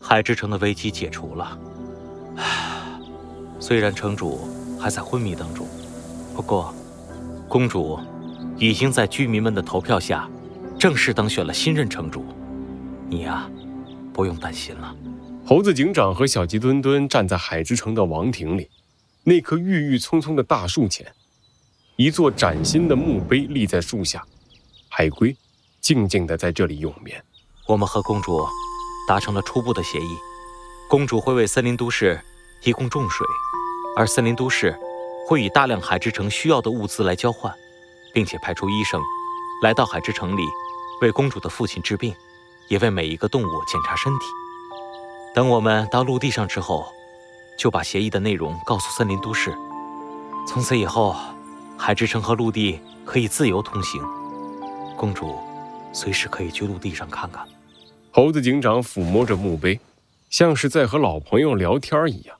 [0.00, 1.58] 海之城的危机解除了。
[2.36, 3.00] 唉，
[3.58, 4.48] 虽然城主
[4.80, 5.66] 还在昏迷当中，
[6.34, 6.72] 不过，
[7.48, 7.98] 公主
[8.56, 10.28] 已经在居民们的投票下
[10.78, 12.24] 正式当选了新任城主。
[13.08, 13.50] 你呀，
[14.12, 14.94] 不用担心了。
[15.44, 18.70] 猴子警长和小鸡墩墩站在海之城的王庭里，
[19.24, 21.10] 那棵郁郁葱葱的大树前，
[21.96, 24.24] 一座崭新的墓碑立在树下，
[24.88, 25.36] 海龟
[25.80, 27.22] 静静地在这里永眠。
[27.66, 28.46] 我们和公主
[29.08, 30.18] 达成了初步的协议，
[30.86, 32.20] 公主会为森林都市
[32.60, 33.26] 提供重水，
[33.96, 34.78] 而森林都市
[35.26, 37.50] 会以大量海之城需要的物资来交换，
[38.12, 39.00] 并且派出医生
[39.62, 40.42] 来到海之城里
[41.00, 42.14] 为公主的父亲治病，
[42.68, 44.26] 也为每一个动物检查身体。
[45.34, 46.92] 等我们到陆地上之后，
[47.58, 49.56] 就把协议的内容告诉森林都市，
[50.46, 51.16] 从此以后，
[51.78, 54.04] 海之城和陆地可以自由通行，
[54.98, 55.34] 公主
[55.94, 57.42] 随时可以去陆地上看看。
[58.18, 59.78] 猴子警长抚摸着墓碑，
[60.28, 62.36] 像是在和老朋友聊天一样，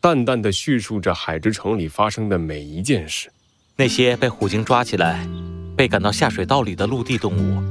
[0.00, 3.30] 淡淡的叙述着海之城里发生的每一件事。
[3.76, 5.24] 那些被虎鲸抓起来、
[5.76, 7.62] 被赶到下水道里的陆地动物，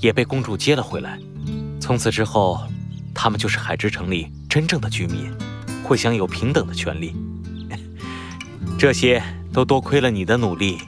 [0.00, 1.18] 也被公主接了回来。
[1.78, 2.58] 从此之后，
[3.14, 5.30] 他们就是海之城里真正的居民，
[5.84, 7.14] 会享有平等的权利。
[8.80, 10.78] 这些都多亏了你的努力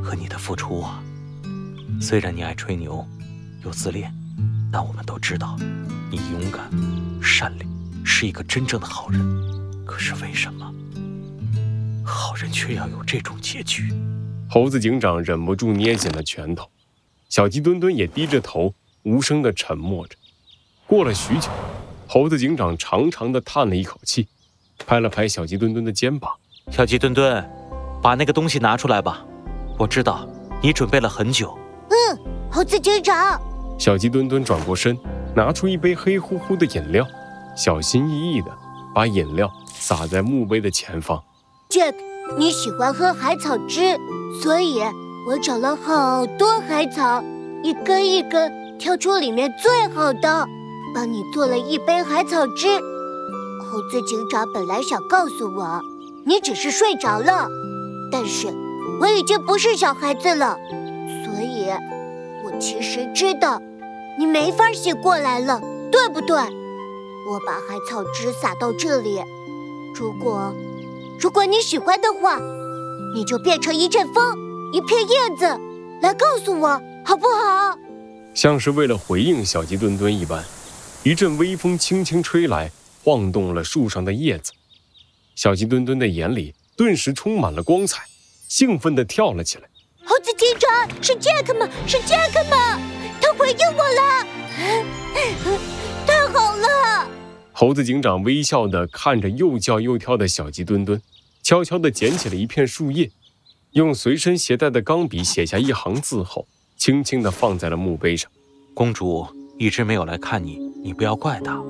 [0.00, 1.02] 和你的付出啊！
[2.00, 3.04] 虽然你爱吹牛，
[3.64, 4.14] 又自恋。
[4.72, 5.56] 但我们都知道，
[6.10, 6.70] 你勇敢、
[7.22, 7.68] 善良，
[8.04, 9.20] 是一个真正的好人。
[9.84, 10.72] 可是为什么
[12.04, 13.92] 好人却要有这种结局？
[14.48, 16.68] 猴子警长忍不住捏紧了拳头，
[17.28, 20.16] 小鸡墩墩也低着头，无声的沉默着。
[20.86, 21.48] 过了许久，
[22.08, 24.26] 猴子警长长长的叹了一口气，
[24.86, 26.32] 拍了拍小鸡墩墩的肩膀
[26.70, 27.48] ：“小鸡墩墩，
[28.02, 29.24] 把那个东西拿出来吧。
[29.78, 30.28] 我知道
[30.62, 31.56] 你准备了很久。
[31.90, 32.18] ”“嗯，
[32.50, 33.40] 猴子警长。”
[33.80, 34.94] 小鸡墩墩转过身，
[35.34, 37.02] 拿出一杯黑乎乎的饮料，
[37.56, 38.50] 小心翼翼地
[38.94, 41.18] 把饮料洒在墓碑的前方。
[41.70, 41.94] Jack，
[42.36, 43.98] 你喜欢喝海草汁，
[44.42, 44.80] 所以
[45.26, 47.24] 我找了好多海草，
[47.62, 50.46] 一根一根挑出里面最好的，
[50.94, 52.68] 帮你做了一杯海草汁。
[53.64, 55.80] 猴子警长本来想告诉我，
[56.26, 57.48] 你只是睡着了，
[58.12, 58.46] 但是
[59.00, 60.58] 我已经不是小孩子了，
[61.24, 61.70] 所以
[62.44, 63.58] 我其实知道。
[64.20, 65.58] 你没法醒过来了，
[65.90, 66.36] 对不对？
[67.26, 69.18] 我把海草汁洒到这里，
[69.94, 70.54] 如果
[71.18, 72.38] 如果你喜欢的话，
[73.14, 74.36] 你就变成一阵风，
[74.74, 75.58] 一片叶子，
[76.02, 76.68] 来告诉我
[77.02, 77.78] 好不好？
[78.34, 80.44] 像是为了回应小鸡墩墩一般，
[81.02, 82.70] 一阵微风轻轻吹来，
[83.02, 84.52] 晃动了树上的叶子。
[85.34, 88.04] 小鸡墩墩的眼里顿时充满了光彩，
[88.50, 89.64] 兴奋地跳了起来。
[90.04, 91.66] 猴子警长，是杰克吗？
[91.86, 92.78] 是杰克吗？
[93.30, 94.26] 他回应我了，
[96.04, 97.08] 太好了！
[97.52, 101.00] 猴子警长微笑的看着又叫又跳的小鸡墩墩，
[101.40, 103.08] 悄悄的捡起了一片树叶，
[103.70, 108.28] 用随身携带的钢笔写下一行字后，轻轻的放在了墓碑上。
[108.74, 109.24] 公主
[109.56, 111.62] 一直没有来看你，你不要怪她。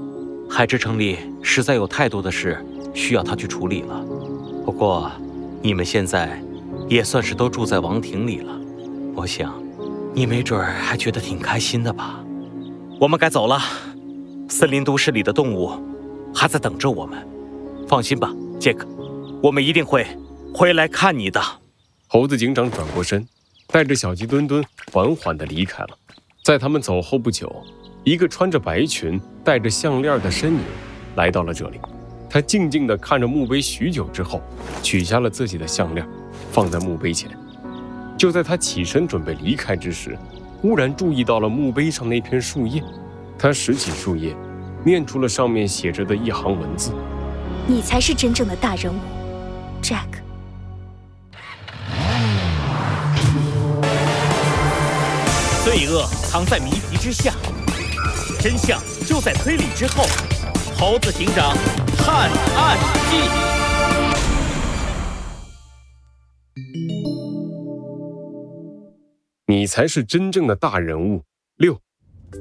[0.49, 4.03] 海之城里实在有太多的事需要她去处理了。
[4.65, 5.13] 不过，
[5.61, 6.43] 你们现在
[6.89, 8.59] 也算是都住在王庭里了，
[9.15, 9.60] 我想。
[10.13, 12.25] 你没准儿还觉得挺开心的吧？
[13.01, 13.59] 我们该走了，
[14.49, 15.73] 森林都市里的动物
[16.35, 17.27] 还在等着我们。
[17.89, 18.87] 放心吧，杰克，
[19.43, 20.07] 我们一定会
[20.53, 21.41] 回来看你的。
[22.09, 23.27] 猴子警长转过身，
[23.69, 25.91] 带着小鸡墩墩缓缓地离开了。
[26.45, 27.65] 在他们走后不久，
[28.05, 30.61] 一个穿着白裙、戴着项链的身影
[31.17, 31.79] 来到了这里。
[32.29, 34.43] 他静静地看着墓碑许久之后，
[34.83, 36.07] 取下了自己的项链，
[36.51, 37.31] 放在墓碑前。
[38.21, 40.15] 就在他起身准备离开之时，
[40.61, 42.85] 忽然注意到了墓碑上那片树叶。
[43.39, 44.37] 他拾起树叶，
[44.85, 46.93] 念出了上面写着的一行文字
[47.67, 48.99] ：“你才是真正的大人物
[49.81, 50.05] ，Jack。”
[55.65, 57.33] 罪恶藏在谜题之下，
[58.39, 60.05] 真相就在推理之后。
[60.77, 61.57] 猴子警长
[61.97, 62.77] 探案
[63.11, 63.17] 记。
[69.51, 71.25] 你才是真正的大人物。
[71.57, 71.77] 六，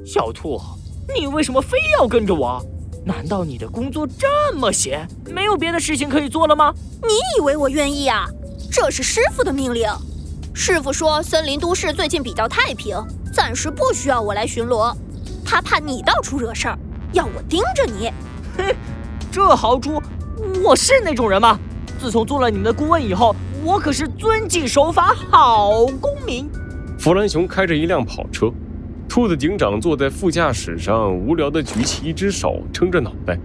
[0.06, 0.60] 小兔，
[1.12, 2.64] 你为什么非要跟着我？
[3.04, 6.72] 难道你的工作这么闲，没有别的事情可以做了吗？
[7.02, 8.28] 你以为我愿意啊？
[8.70, 9.88] 这是师傅的命令。
[10.54, 12.96] 师傅说森林都市最近比较太平，
[13.34, 14.96] 暂时不需要我来巡逻。
[15.44, 16.78] 他怕你到处惹事儿，
[17.12, 18.12] 要我盯着你。
[18.56, 18.76] 嘿，
[19.32, 20.00] 这豪猪，
[20.62, 21.58] 我是那种人吗？
[21.98, 23.34] 自从做了你们的顾问以后，
[23.64, 26.48] 我可是遵纪守法好公民。
[27.00, 28.52] 弗兰熊开着一辆跑车，
[29.08, 33.38] 兔子警长坐在副驾驶上，无聊地举起一只手撑着脑袋。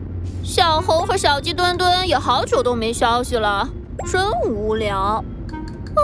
[0.44, 3.66] 小猴和小鸡墩墩也好久都没消息了，
[4.12, 5.24] 真无聊。
[5.96, 6.04] 唉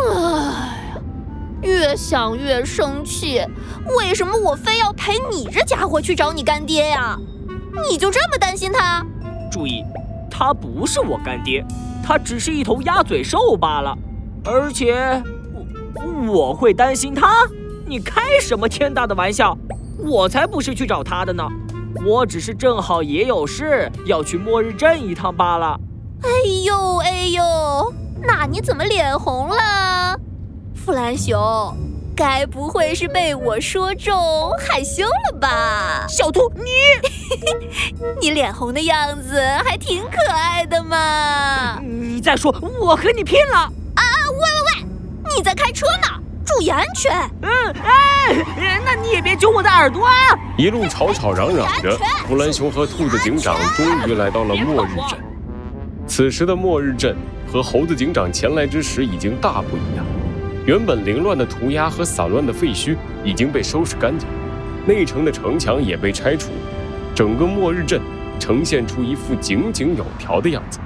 [0.95, 1.01] 呀，
[1.61, 3.41] 越想越生气，
[3.97, 7.19] 为什么我非要陪你这家伙去找你干爹呀？
[7.89, 9.05] 你就这么担心他？
[9.51, 9.83] 注意，
[10.29, 11.65] 他不是我干爹，
[12.01, 13.93] 他只是一头鸭嘴兽罢了。
[14.45, 15.21] 而且，
[16.03, 17.47] 我我会担心他？
[17.85, 19.57] 你开什么天大的玩笑？
[19.97, 21.47] 我才不是去找他的呢，
[22.05, 25.79] 我只是正好也有事要去末日镇一趟罢了。
[26.23, 26.29] 哎
[26.63, 27.43] 呦哎呦，
[28.21, 30.17] 那你怎么脸红了？
[30.73, 31.37] 弗兰熊，
[32.15, 34.15] 该不会是被我说中
[34.57, 36.05] 害羞了吧？
[36.07, 36.71] 小兔，你
[38.21, 41.79] 你脸红的样子还挺可爱的嘛。
[41.81, 43.71] 你再说，我和你拼了！
[45.35, 47.11] 你在开车呢，注意安全。
[47.41, 47.51] 嗯，
[47.83, 50.13] 哎，那你也别揪我的耳朵啊！
[50.57, 51.97] 一路吵吵嚷嚷着，
[52.27, 55.19] 弗兰熊和兔子警长终于来到了末日镇。
[56.05, 57.15] 此时的末日镇
[57.47, 60.05] 和猴子警长前来之时已经大不一样。
[60.65, 64.27] 原本凌乱的涂鸦和散乱的废墟已经被收拾干净，
[64.85, 66.51] 内城的城墙也被拆除，
[67.15, 68.01] 整个末日镇
[68.39, 70.79] 呈现出一副井井有条的样子。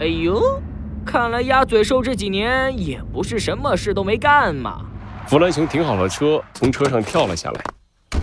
[0.00, 0.60] 哎呦，
[1.04, 4.80] 看来鸭嘴兽这几年也不是什么事都没干嘛。
[5.26, 7.64] 弗兰熊停好了车，从车上跳了下来，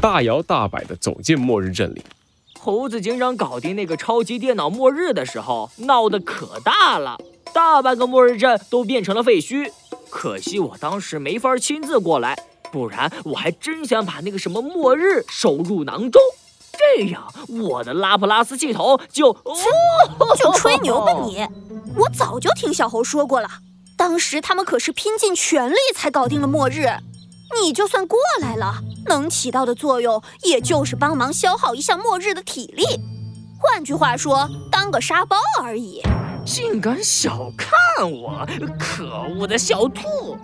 [0.02, 2.04] 大摇大摆地走进末日镇里。
[2.60, 7.18] 猴子警长搞定那个超级电脑末日的时候，闹得可大了，
[7.54, 9.72] 大半个末日镇都变成了废墟。
[10.10, 12.36] 可惜我当时没法亲自过来，
[12.72, 16.22] 不然我还真想把那个什么末日收入囊中，
[16.80, 17.24] 这样
[17.64, 19.34] 我的拉普拉斯系统就
[20.42, 21.46] 就吹牛吧你！
[21.96, 23.50] 我早就听小猴说过了，
[23.98, 26.88] 当时他们可是拼尽全力才搞定了末日。
[27.62, 28.76] 你就算过来了，
[29.08, 32.84] 能起到的作用也就是帮忙消耗一下末日的体力，
[33.60, 36.02] 换句话说，当个沙包而已。
[36.46, 38.48] 竟敢小看我，
[38.80, 40.38] 可恶的小兔！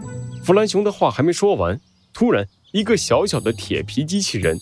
[0.44, 1.80] 弗兰熊的话还没说完，
[2.12, 4.60] 突然，一个小小的铁皮机器人，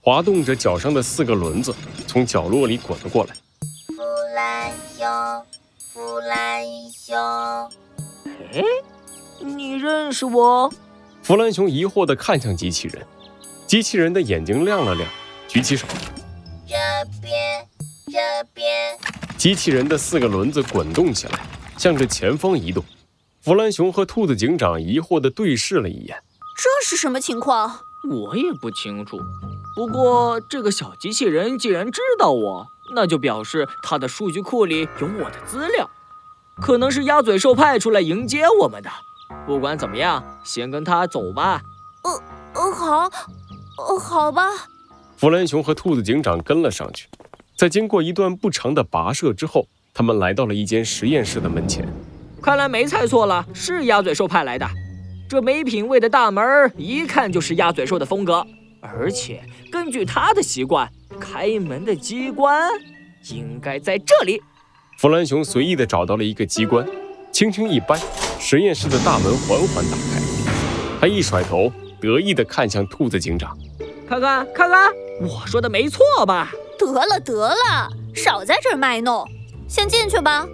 [0.00, 1.74] 滑动着脚上的四个轮子，
[2.06, 3.34] 从角落里滚了过来。
[3.88, 4.02] 弗
[4.34, 5.06] 兰熊，
[5.92, 7.18] 弗兰熊，
[8.52, 8.62] 哎，
[9.40, 10.72] 你认识我？
[11.22, 13.06] 弗兰熊疑惑地看向机器人，
[13.66, 15.06] 机器人的眼睛亮了亮，
[15.46, 15.86] 举起手，
[16.66, 16.74] 这
[17.20, 17.66] 边，
[18.06, 18.18] 这
[18.54, 18.96] 边。
[19.36, 21.40] 机器人的四个轮子滚动起来，
[21.76, 22.82] 向着前方移动。
[23.42, 26.22] 弗兰熊和兔子警长疑惑地对视了一眼，
[26.56, 27.80] 这是什么情况？
[28.10, 29.18] 我也不清楚。
[29.74, 35.88] 不过这个小机器人既然知道我，那就表示它的数据库里有我的资料，
[36.60, 38.90] 可能是鸭嘴兽派出来迎接我们的。
[39.46, 41.60] 不管怎么样，先跟他走吧。
[42.04, 42.10] 呃
[42.54, 43.10] 呃，好，
[43.88, 44.48] 呃，好吧。
[45.16, 47.08] 弗兰熊和兔子警长跟了上去。
[47.56, 51.86] 在经过一段不长的跋涉之后，他们来到了一间实验室的门前。
[52.40, 54.66] 看来没猜错了，是鸭嘴兽派来的。
[55.28, 58.46] 这没品位的大门，一看就是鸭嘴兽的风格。
[58.80, 60.88] 而且根据他的习惯，
[61.20, 62.66] 开门的机关
[63.30, 64.40] 应该在这里。
[64.96, 66.86] 弗兰熊随意地找到了一个机关，
[67.30, 67.94] 轻轻一掰，
[68.40, 70.22] 实验室的大门缓缓打开。
[70.98, 71.70] 他一甩头，
[72.00, 73.54] 得意地看向兔子警长
[74.08, 74.90] ：“看看，看看，
[75.20, 79.28] 我说的没错吧？”得了得了，少在这儿卖弄，
[79.68, 80.48] 先进去吧。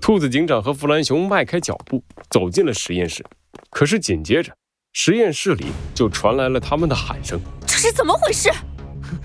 [0.00, 3.24] 兔子警长和弗兰熊迈开脚步走进了实验室，
[3.70, 4.52] 可是紧接着，
[4.92, 8.50] 实验室里就传来了他们的喊声：“这是怎么回事？”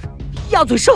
[0.52, 0.96] 鸭嘴兽。